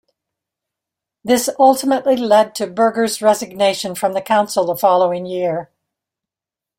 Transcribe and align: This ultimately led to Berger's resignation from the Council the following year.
This 1.23 1.47
ultimately 1.59 2.17
led 2.17 2.55
to 2.55 2.65
Berger's 2.65 3.21
resignation 3.21 3.93
from 3.93 4.13
the 4.13 4.21
Council 4.23 4.65
the 4.65 4.75
following 4.75 5.27
year. 5.27 5.69